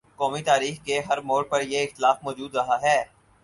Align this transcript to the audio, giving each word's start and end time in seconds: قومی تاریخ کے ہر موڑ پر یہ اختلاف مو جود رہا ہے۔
قومی 0.15 0.41
تاریخ 0.41 0.75
کے 0.85 0.99
ہر 0.99 1.17
موڑ 1.21 1.43
پر 1.43 1.61
یہ 1.61 1.83
اختلاف 1.83 2.17
مو 2.23 2.31
جود 2.31 2.55
رہا 2.55 2.77
ہے۔ 2.81 2.99